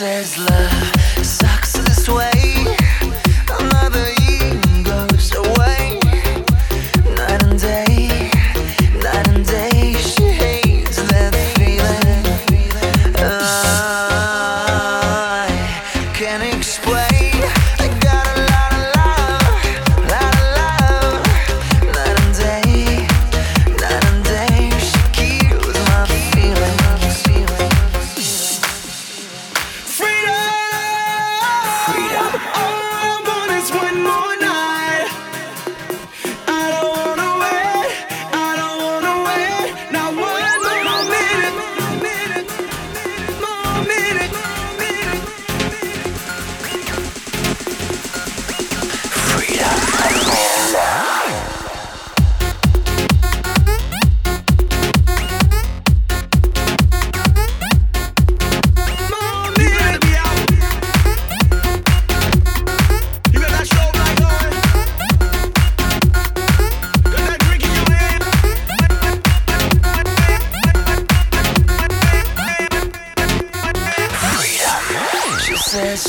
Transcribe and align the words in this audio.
says 0.00 0.49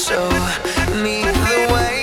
show 0.00 0.30
me 1.02 1.20
the 1.20 1.68
way. 1.74 1.99